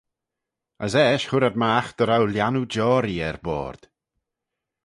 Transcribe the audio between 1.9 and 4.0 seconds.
dy row lhiannoo-joarree er boayrd.